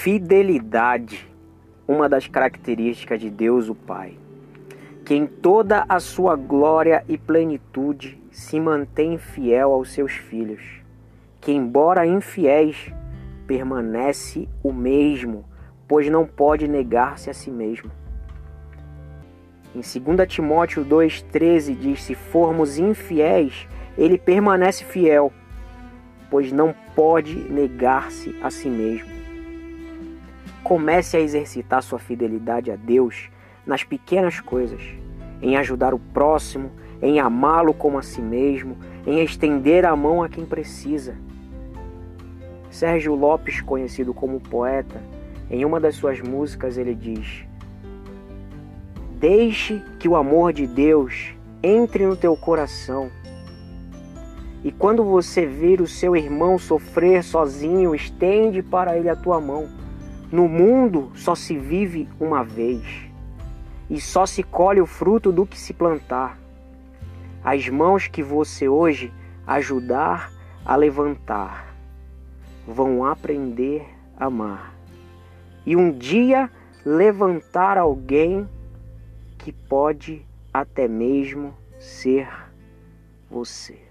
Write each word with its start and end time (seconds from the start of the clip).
Fidelidade, 0.00 1.28
uma 1.86 2.08
das 2.08 2.28
características 2.28 3.20
de 3.20 3.28
Deus 3.28 3.68
o 3.68 3.74
Pai, 3.74 4.16
que 5.04 5.12
em 5.12 5.26
toda 5.26 5.84
a 5.88 5.98
sua 5.98 6.36
glória 6.36 7.04
e 7.08 7.18
plenitude 7.18 8.16
se 8.30 8.60
mantém 8.60 9.18
fiel 9.18 9.72
aos 9.72 9.90
seus 9.90 10.12
filhos, 10.12 10.62
que 11.40 11.50
embora 11.50 12.06
infiéis, 12.06 12.92
permanece 13.44 14.48
o 14.62 14.72
mesmo, 14.72 15.44
pois 15.88 16.08
não 16.08 16.24
pode 16.24 16.68
negar-se 16.68 17.28
a 17.28 17.34
si 17.34 17.50
mesmo. 17.50 17.90
Em 19.74 19.80
2 19.80 20.28
Timóteo 20.28 20.84
2,13 20.84 21.76
diz: 21.76 22.04
Se 22.04 22.14
formos 22.14 22.78
infiéis, 22.78 23.66
ele 23.98 24.16
permanece 24.16 24.84
fiel, 24.84 25.32
pois 26.30 26.52
não 26.52 26.72
pode 26.94 27.34
negar-se 27.34 28.36
a 28.40 28.48
si 28.48 28.70
mesmo. 28.70 29.17
Comece 30.62 31.16
a 31.16 31.20
exercitar 31.20 31.82
sua 31.82 31.98
fidelidade 31.98 32.70
a 32.70 32.76
Deus 32.76 33.30
nas 33.66 33.84
pequenas 33.84 34.40
coisas, 34.40 34.82
em 35.40 35.56
ajudar 35.56 35.94
o 35.94 35.98
próximo, 35.98 36.70
em 37.00 37.20
amá-lo 37.20 37.72
como 37.72 37.98
a 37.98 38.02
si 38.02 38.20
mesmo, 38.20 38.76
em 39.06 39.22
estender 39.22 39.84
a 39.84 39.94
mão 39.94 40.22
a 40.22 40.28
quem 40.28 40.44
precisa. 40.44 41.16
Sérgio 42.70 43.14
Lopes, 43.14 43.60
conhecido 43.60 44.12
como 44.12 44.40
poeta, 44.40 45.00
em 45.50 45.64
uma 45.64 45.80
das 45.80 45.94
suas 45.94 46.20
músicas 46.20 46.76
ele 46.76 46.94
diz: 46.94 47.46
Deixe 49.18 49.82
que 49.98 50.08
o 50.08 50.16
amor 50.16 50.52
de 50.52 50.66
Deus 50.66 51.34
entre 51.62 52.06
no 52.06 52.16
teu 52.16 52.36
coração. 52.36 53.10
E 54.62 54.72
quando 54.72 55.04
você 55.04 55.46
vir 55.46 55.80
o 55.80 55.86
seu 55.86 56.16
irmão 56.16 56.58
sofrer 56.58 57.22
sozinho, 57.22 57.94
estende 57.94 58.62
para 58.62 58.96
ele 58.96 59.08
a 59.08 59.16
tua 59.16 59.40
mão. 59.40 59.68
No 60.30 60.46
mundo 60.46 61.10
só 61.14 61.34
se 61.34 61.56
vive 61.56 62.06
uma 62.20 62.44
vez 62.44 62.84
e 63.88 63.98
só 63.98 64.26
se 64.26 64.42
colhe 64.42 64.80
o 64.80 64.86
fruto 64.86 65.32
do 65.32 65.46
que 65.46 65.58
se 65.58 65.72
plantar. 65.72 66.38
As 67.42 67.66
mãos 67.68 68.08
que 68.08 68.22
você 68.22 68.68
hoje 68.68 69.12
ajudar 69.46 70.30
a 70.64 70.76
levantar 70.76 71.74
vão 72.66 73.04
aprender 73.06 73.86
a 74.18 74.26
amar. 74.26 74.74
E 75.64 75.74
um 75.74 75.90
dia 75.90 76.50
levantar 76.84 77.78
alguém 77.78 78.46
que 79.38 79.50
pode 79.50 80.26
até 80.52 80.86
mesmo 80.86 81.54
ser 81.78 82.28
você. 83.30 83.87